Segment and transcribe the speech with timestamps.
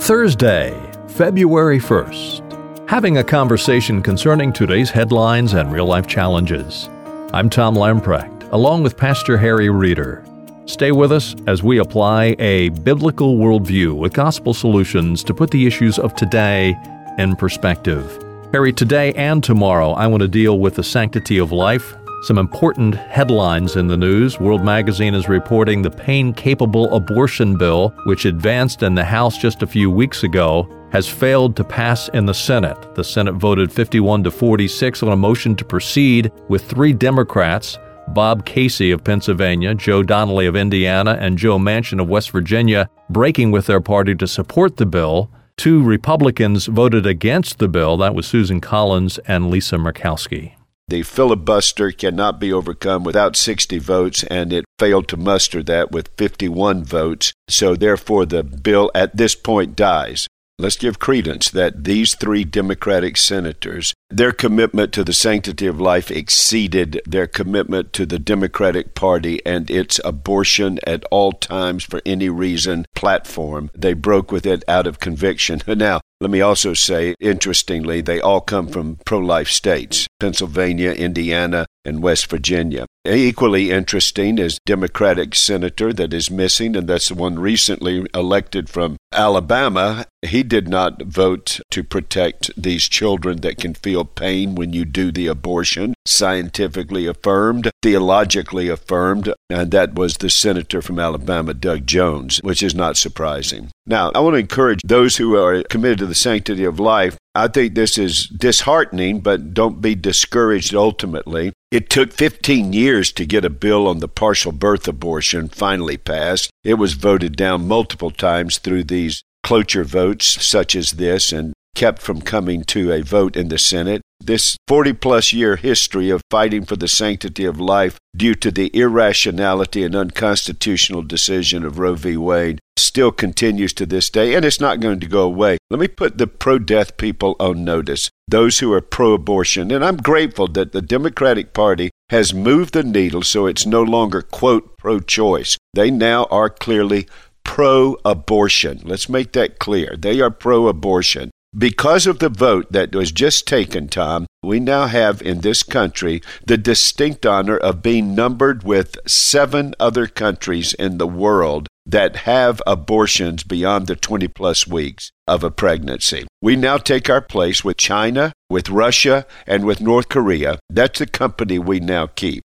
[0.00, 0.74] Thursday,
[1.08, 2.88] February 1st.
[2.88, 6.88] Having a conversation concerning today's headlines and real life challenges.
[7.34, 10.24] I'm Tom Lamprecht, along with Pastor Harry Reeder.
[10.64, 15.66] Stay with us as we apply a biblical worldview with gospel solutions to put the
[15.66, 16.74] issues of today
[17.18, 18.24] in perspective.
[18.52, 22.94] Harry, today and tomorrow, I want to deal with the sanctity of life some important
[22.94, 24.38] headlines in the news.
[24.38, 29.62] World Magazine is reporting the pain capable abortion bill, which advanced in the House just
[29.62, 32.94] a few weeks ago, has failed to pass in the Senate.
[32.94, 37.78] The Senate voted 51 to 46 on a motion to proceed with three Democrats.
[38.08, 43.52] Bob Casey of Pennsylvania, Joe Donnelly of Indiana, and Joe Manchin of West Virginia breaking
[43.52, 45.30] with their party to support the bill.
[45.56, 47.96] Two Republicans voted against the bill.
[47.96, 50.54] That was Susan Collins and Lisa Murkowski.
[50.90, 56.10] The filibuster cannot be overcome without 60 votes, and it failed to muster that with
[56.16, 57.32] 51 votes.
[57.48, 60.26] So, therefore, the bill at this point dies.
[60.58, 66.10] Let's give credence that these three Democratic senators, their commitment to the sanctity of life
[66.10, 72.28] exceeded their commitment to the Democratic Party and its abortion at all times for any
[72.28, 73.70] reason platform.
[73.74, 75.62] They broke with it out of conviction.
[75.80, 81.64] Now, let me also say, interestingly, they all come from pro life states Pennsylvania, Indiana,
[81.82, 82.84] and West Virginia.
[83.06, 88.98] Equally interesting is Democratic senator that is missing, and that's the one recently elected from
[89.12, 90.04] Alabama.
[90.22, 95.10] He did not vote to protect these children that can feel pain when you do
[95.10, 102.38] the abortion, scientifically affirmed, theologically affirmed, and that was the senator from Alabama, Doug Jones,
[102.42, 103.70] which is not surprising.
[103.86, 107.16] Now, I want to encourage those who are committed to the sanctity of life.
[107.34, 111.52] I think this is disheartening, but don't be discouraged ultimately.
[111.70, 116.50] It took 15 years to get a bill on the partial birth abortion finally passed.
[116.62, 122.00] It was voted down multiple times through these cloture votes, such as this, and kept
[122.00, 124.00] from coming to a vote in the Senate.
[124.20, 128.68] This 40 plus year history of fighting for the sanctity of life due to the
[128.68, 132.16] irrationality and unconstitutional decision of Roe v.
[132.16, 135.58] Wade still continues to this day, and it's not going to go away.
[135.68, 139.84] Let me put the pro death people on notice, those who are pro abortion, and
[139.84, 144.78] I'm grateful that the Democratic Party has moved the needle so it's no longer, quote,
[144.78, 145.56] pro choice.
[145.74, 147.08] They now are clearly
[147.44, 148.80] pro abortion.
[148.84, 149.96] Let's make that clear.
[149.98, 151.30] They are pro abortion.
[151.56, 156.22] Because of the vote that was just taken, Tom, we now have in this country
[156.46, 162.62] the distinct honor of being numbered with seven other countries in the world that have
[162.68, 166.24] abortions beyond the 20 plus weeks of a pregnancy.
[166.40, 170.60] We now take our place with China, with Russia, and with North Korea.
[170.70, 172.42] That's the company we now keep.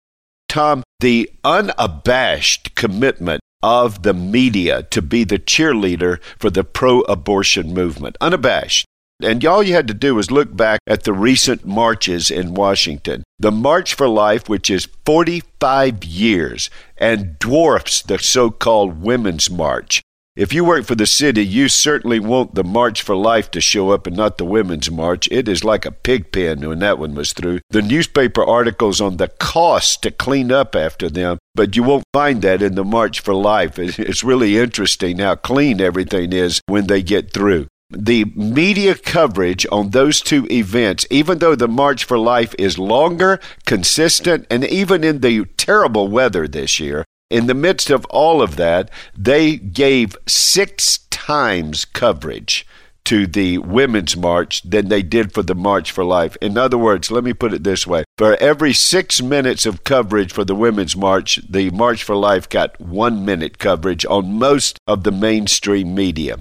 [0.47, 7.73] Tom, the unabashed commitment of the media to be the cheerleader for the pro abortion
[7.73, 8.85] movement, unabashed.
[9.23, 13.23] And all you had to do was look back at the recent marches in Washington.
[13.39, 20.01] The March for Life, which is 45 years and dwarfs the so called Women's March.
[20.35, 23.91] If you work for the city, you certainly want the March for Life to show
[23.91, 25.27] up and not the Women's March.
[25.29, 27.59] It is like a pig pen when that one was through.
[27.69, 32.41] The newspaper articles on the cost to clean up after them, but you won't find
[32.41, 33.77] that in the March for Life.
[33.77, 39.91] It's really interesting how clean everything is when they get through the media coverage on
[39.91, 45.19] those two events, even though the March for Life is longer, consistent, and even in
[45.19, 50.99] the terrible weather this year, in the midst of all of that, they gave six
[51.09, 52.67] times coverage
[53.05, 56.37] to the Women's March than they did for the March for Life.
[56.41, 60.31] In other words, let me put it this way for every six minutes of coverage
[60.31, 65.03] for the Women's March, the March for Life got one minute coverage on most of
[65.03, 66.37] the mainstream media.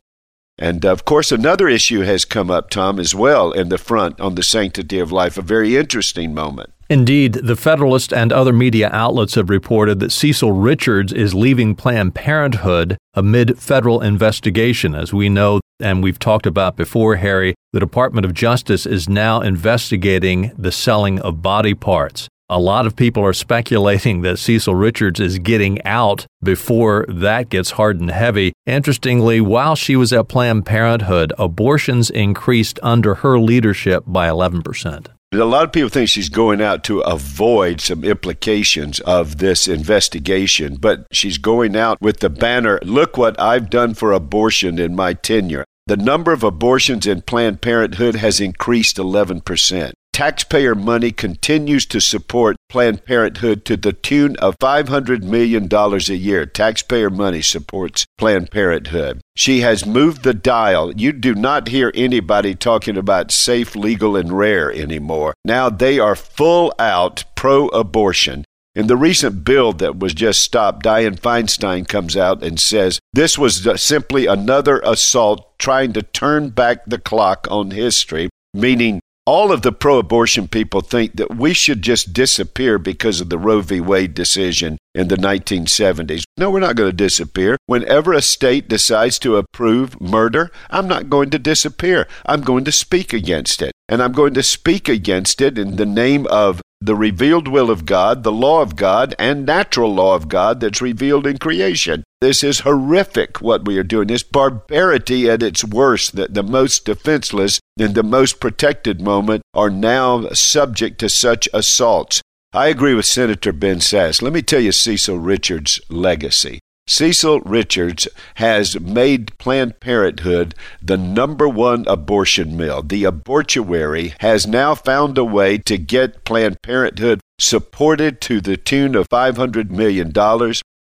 [0.58, 4.20] And uh, of course, another issue has come up, Tom, as well in the front
[4.20, 6.70] on the sanctity of life, a very interesting moment.
[6.90, 12.14] Indeed, the Federalist and other media outlets have reported that Cecile Richards is leaving Planned
[12.14, 14.94] Parenthood amid federal investigation.
[14.94, 19.40] As we know, and we've talked about before, Harry, the Department of Justice is now
[19.40, 22.28] investigating the selling of body parts.
[22.52, 27.70] A lot of people are speculating that Cecile Richards is getting out before that gets
[27.70, 28.52] hard and heavy.
[28.66, 35.06] Interestingly, while she was at Planned Parenthood, abortions increased under her leadership by 11%.
[35.32, 40.76] A lot of people think she's going out to avoid some implications of this investigation,
[40.76, 45.14] but she's going out with the banner Look what I've done for abortion in my
[45.14, 45.64] tenure.
[45.86, 49.92] The number of abortions in Planned Parenthood has increased 11%.
[50.12, 56.44] Taxpayer money continues to support Planned Parenthood to the tune of $500 million a year.
[56.44, 59.22] Taxpayer money supports Planned Parenthood.
[59.36, 60.92] She has moved the dial.
[60.92, 65.32] You do not hear anybody talking about safe, legal, and rare anymore.
[65.46, 68.44] Now they are full out pro abortion.
[68.74, 73.38] In the recent bill that was just stopped, Dianne Feinstein comes out and says this
[73.38, 79.62] was simply another assault trying to turn back the clock on history, meaning all of
[79.62, 83.80] the pro abortion people think that we should just disappear because of the Roe v.
[83.80, 86.24] Wade decision in the 1970s.
[86.36, 87.56] No, we're not going to disappear.
[87.66, 92.08] Whenever a state decides to approve murder, I'm not going to disappear.
[92.26, 93.72] I'm going to speak against it.
[93.88, 97.86] And I'm going to speak against it in the name of the revealed will of
[97.86, 102.02] God, the law of God, and natural law of God that's revealed in creation.
[102.20, 104.08] This is horrific what we are doing.
[104.08, 109.70] This barbarity at its worst, that the most defenseless in the most protected moment are
[109.70, 112.22] now subject to such assaults.
[112.52, 114.20] I agree with Senator Ben Sasse.
[114.20, 116.60] Let me tell you Cecile Richards' legacy.
[116.86, 122.82] Cecile Richards has made Planned Parenthood the number one abortion mill.
[122.82, 128.94] The abortuary has now found a way to get Planned Parenthood supported to the tune
[128.94, 130.12] of $500 million,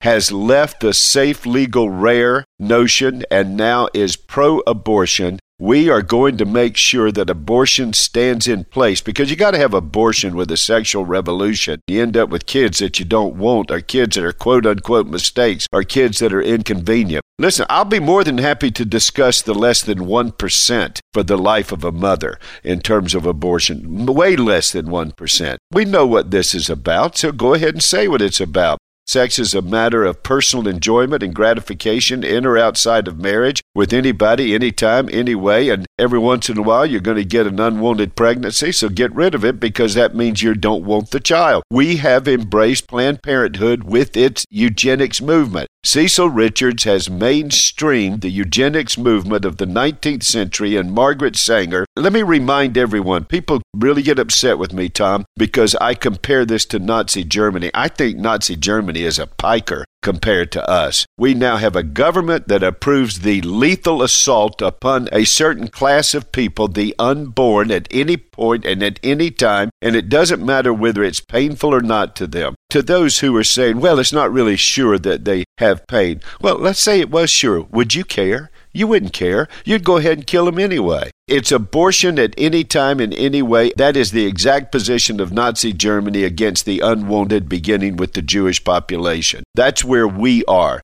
[0.01, 6.37] has left the safe, legal, rare notion, and now is pro abortion we are going
[6.37, 10.51] to make sure that abortion stands in place because you got to have abortion with
[10.53, 11.81] a sexual revolution.
[11.89, 15.09] You end up with kids that you don't want, or kids that are quote unquote
[15.09, 17.25] mistakes, or kids that are inconvenient.
[17.41, 21.73] Listen, I'll be more than happy to discuss the less than 1% for the life
[21.73, 24.07] of a mother in terms of abortion.
[24.07, 25.57] Way less than 1%.
[25.73, 28.79] We know what this is about, so go ahead and say what it's about.
[29.09, 33.95] Sex is a matter of personal enjoyment and gratification in or outside of marriage with
[33.95, 35.69] anybody, anytime, anyway.
[35.69, 38.71] And every once in a while, you're going to get an unwanted pregnancy.
[38.71, 41.63] So get rid of it because that means you don't want the child.
[41.71, 45.69] We have embraced Planned Parenthood with its eugenics movement.
[45.85, 51.87] Cecile Richards has mainstreamed the eugenics movement of the 19th century and Margaret Sanger.
[51.97, 56.67] Let me remind everyone people really get upset with me, Tom, because I compare this
[56.67, 57.71] to Nazi Germany.
[57.73, 58.57] I think Nazi
[59.05, 61.07] Is a piker compared to us.
[61.17, 66.33] We now have a government that approves the lethal assault upon a certain class of
[66.33, 71.03] people, the unborn, at any point and at any time, and it doesn't matter whether
[71.03, 72.55] it's painful or not to them.
[72.71, 76.21] To those who are saying, well, it's not really sure that they have pain.
[76.41, 77.63] Well, let's say it was sure.
[77.63, 78.51] Would you care?
[78.73, 79.49] You wouldn't care.
[79.65, 81.11] You'd go ahead and kill them anyway.
[81.27, 83.73] It's abortion at any time in any way.
[83.77, 88.63] That is the exact position of Nazi Germany against the unwanted, beginning with the Jewish
[88.63, 89.45] population.
[89.55, 90.81] That's where we are.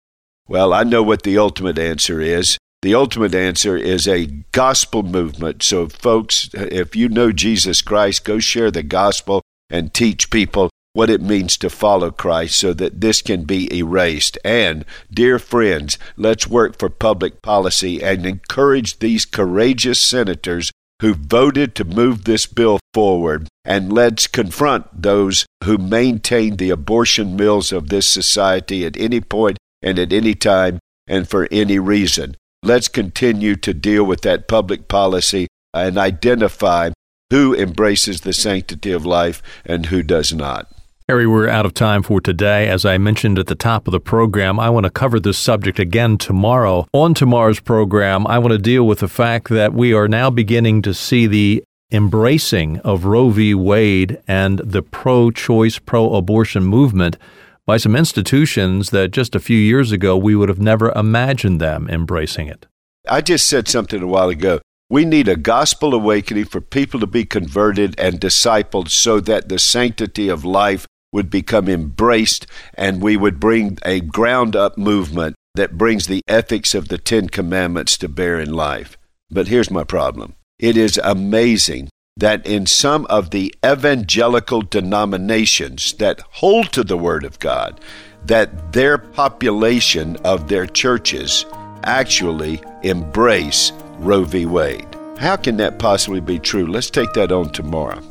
[0.47, 2.59] Well, I know what the ultimate answer is.
[2.83, 5.63] The ultimate answer is a gospel movement.
[5.63, 9.41] So, folks, if you know Jesus Christ, go share the gospel
[9.71, 14.39] and teach people what it means to follow Christ so that this can be erased.
[14.45, 20.71] And, dear friends, let's work for public policy and encourage these courageous senators
[21.03, 23.49] who voted to move this bill forward.
[23.65, 29.59] And let's confront those who maintain the abortion mills of this society at any point
[29.83, 32.37] and at any time and for any reason.
[32.63, 36.91] Let's continue to deal with that public policy and identify
[37.31, 40.71] who embraces the sanctity of life and who does not.
[41.07, 42.67] Harry, we're out of time for today.
[42.67, 45.79] As I mentioned at the top of the program, I want to cover this subject
[45.79, 46.87] again tomorrow.
[46.95, 50.81] On tomorrow's program, I want to deal with the fact that we are now beginning
[50.81, 53.55] to see the embracing of Roe v.
[53.55, 57.19] Wade and the pro choice, pro abortion movement
[57.67, 61.87] by some institutions that just a few years ago we would have never imagined them
[61.91, 62.65] embracing it.
[63.07, 64.63] I just said something a while ago.
[64.89, 69.59] We need a gospel awakening for people to be converted and discipled so that the
[69.59, 72.45] sanctity of life would become embraced
[72.75, 77.29] and we would bring a ground up movement that brings the ethics of the Ten
[77.29, 78.99] Commandments to bear in life.
[79.31, 86.21] But here's my problem it is amazing that in some of the evangelical denominations that
[86.31, 87.81] hold to the Word of God,
[88.27, 91.47] that their population of their churches
[91.85, 94.47] actually embrace Roe v.
[94.47, 94.87] Wade.
[95.19, 96.67] How can that possibly be true?
[96.67, 98.03] Let's take that on tomorrow.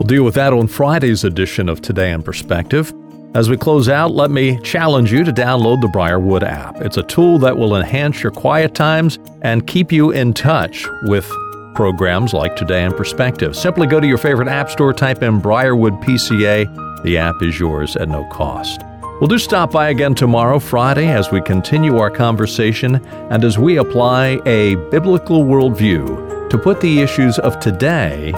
[0.00, 2.90] We'll deal with that on Friday's edition of Today in Perspective.
[3.34, 6.80] As we close out, let me challenge you to download the Briarwood app.
[6.80, 11.30] It's a tool that will enhance your quiet times and keep you in touch with
[11.74, 13.54] programs like Today in Perspective.
[13.54, 17.02] Simply go to your favorite app store, type in Briarwood PCA.
[17.02, 18.80] The app is yours at no cost.
[19.20, 23.76] We'll do stop by again tomorrow, Friday, as we continue our conversation and as we
[23.76, 28.32] apply a biblical worldview to put the issues of today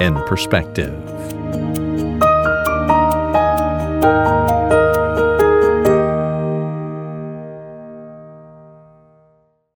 [0.00, 0.92] in perspective.